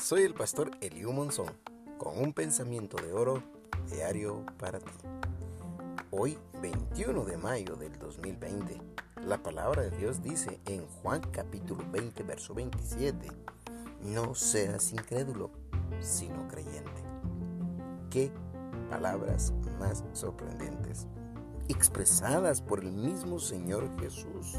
Soy 0.00 0.22
el 0.22 0.32
pastor 0.32 0.70
Eliu 0.80 1.12
Monzón 1.12 1.48
con 1.98 2.20
un 2.20 2.32
pensamiento 2.32 2.96
de 2.98 3.12
oro 3.12 3.42
diario 3.90 4.46
para 4.60 4.78
ti. 4.78 4.92
Hoy, 6.12 6.38
21 6.62 7.24
de 7.24 7.36
mayo 7.36 7.74
del 7.74 7.98
2020, 7.98 8.80
la 9.26 9.42
palabra 9.42 9.82
de 9.82 9.90
Dios 9.90 10.22
dice 10.22 10.60
en 10.66 10.86
Juan 10.86 11.20
capítulo 11.32 11.84
20, 11.90 12.22
verso 12.22 12.54
27, 12.54 13.26
no 14.02 14.36
seas 14.36 14.92
incrédulo, 14.92 15.50
sino 15.98 16.46
creyente. 16.46 17.02
Qué 18.10 18.30
palabras 18.88 19.52
más 19.80 20.04
sorprendentes, 20.12 21.08
expresadas 21.68 22.62
por 22.62 22.78
el 22.78 22.92
mismo 22.92 23.40
Señor 23.40 23.90
Jesús, 23.98 24.54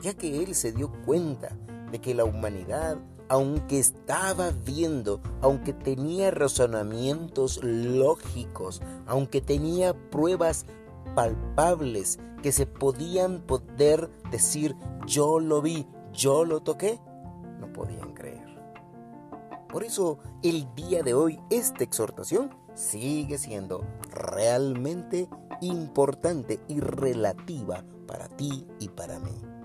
ya 0.00 0.12
que 0.12 0.42
Él 0.42 0.56
se 0.56 0.72
dio 0.72 0.90
cuenta 1.04 1.56
de 1.92 2.00
que 2.00 2.14
la 2.14 2.24
humanidad, 2.24 2.98
aunque 3.28 3.78
estaba 3.78 4.50
viendo, 4.50 5.20
aunque 5.40 5.72
tenía 5.72 6.30
razonamientos 6.30 7.60
lógicos, 7.62 8.82
aunque 9.06 9.40
tenía 9.40 9.94
pruebas 10.10 10.66
palpables 11.14 12.18
que 12.42 12.52
se 12.52 12.66
podían 12.66 13.40
poder 13.40 14.10
decir, 14.30 14.76
yo 15.06 15.40
lo 15.40 15.62
vi, 15.62 15.86
yo 16.12 16.44
lo 16.44 16.60
toqué, 16.60 17.00
no 17.58 17.72
podían 17.72 18.12
creer. 18.14 18.46
Por 19.68 19.84
eso 19.84 20.18
el 20.42 20.72
día 20.74 21.02
de 21.02 21.14
hoy 21.14 21.40
esta 21.50 21.84
exhortación 21.84 22.50
sigue 22.74 23.38
siendo 23.38 23.84
realmente 24.10 25.28
importante 25.60 26.60
y 26.68 26.80
relativa 26.80 27.84
para 28.06 28.28
ti 28.28 28.66
y 28.78 28.88
para 28.88 29.18
mí. 29.18 29.55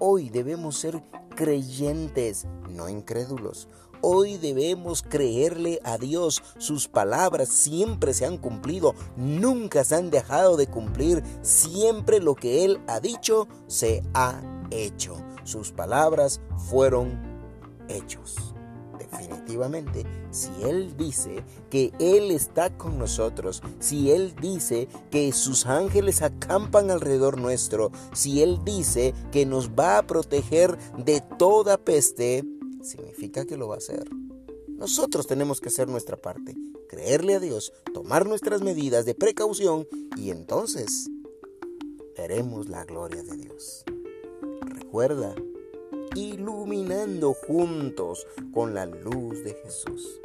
Hoy 0.00 0.28
debemos 0.28 0.76
ser 0.78 1.02
creyentes, 1.34 2.46
no 2.70 2.88
incrédulos. 2.88 3.68
Hoy 4.00 4.36
debemos 4.36 5.02
creerle 5.02 5.80
a 5.82 5.98
Dios. 5.98 6.40
Sus 6.58 6.86
palabras 6.86 7.48
siempre 7.48 8.14
se 8.14 8.24
han 8.24 8.38
cumplido, 8.38 8.94
nunca 9.16 9.82
se 9.82 9.96
han 9.96 10.10
dejado 10.10 10.56
de 10.56 10.68
cumplir. 10.68 11.24
Siempre 11.42 12.20
lo 12.20 12.36
que 12.36 12.64
Él 12.64 12.80
ha 12.86 13.00
dicho 13.00 13.48
se 13.66 14.04
ha 14.14 14.40
hecho. 14.70 15.16
Sus 15.42 15.72
palabras 15.72 16.40
fueron 16.68 17.20
hechos 17.88 18.54
definitivamente, 19.10 20.04
si 20.30 20.50
Él 20.62 20.96
dice 20.96 21.44
que 21.70 21.92
Él 21.98 22.30
está 22.30 22.76
con 22.76 22.98
nosotros, 22.98 23.62
si 23.80 24.10
Él 24.10 24.34
dice 24.40 24.88
que 25.10 25.32
sus 25.32 25.66
ángeles 25.66 26.22
acampan 26.22 26.90
alrededor 26.90 27.40
nuestro, 27.40 27.90
si 28.12 28.42
Él 28.42 28.60
dice 28.64 29.14
que 29.32 29.46
nos 29.46 29.70
va 29.70 29.98
a 29.98 30.06
proteger 30.06 30.78
de 30.96 31.22
toda 31.38 31.78
peste, 31.78 32.44
significa 32.82 33.44
que 33.44 33.56
lo 33.56 33.68
va 33.68 33.76
a 33.76 33.78
hacer. 33.78 34.08
Nosotros 34.68 35.26
tenemos 35.26 35.60
que 35.60 35.68
hacer 35.68 35.88
nuestra 35.88 36.16
parte, 36.16 36.54
creerle 36.88 37.34
a 37.34 37.40
Dios, 37.40 37.72
tomar 37.92 38.26
nuestras 38.26 38.62
medidas 38.62 39.04
de 39.04 39.14
precaución 39.14 39.88
y 40.16 40.30
entonces 40.30 41.10
veremos 42.16 42.68
la 42.68 42.84
gloria 42.84 43.22
de 43.22 43.36
Dios. 43.36 43.84
Recuerda, 44.60 45.34
iluminando 46.14 47.34
juntos 47.34 48.26
con 48.52 48.74
la 48.74 48.86
luz 48.86 49.42
de 49.44 49.54
Jesús. 49.54 50.20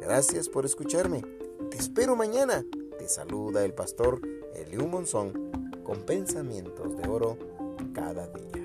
Gracias 0.00 0.48
por 0.48 0.64
escucharme. 0.64 1.22
Te 1.70 1.76
espero 1.76 2.16
mañana. 2.16 2.64
Te 2.98 3.08
saluda 3.08 3.64
el 3.64 3.74
pastor 3.74 4.20
Eliu 4.54 4.86
Monzón 4.86 5.50
con 5.84 6.04
pensamientos 6.04 6.96
de 6.96 7.08
oro 7.08 7.38
cada 7.94 8.26
día. 8.28 8.59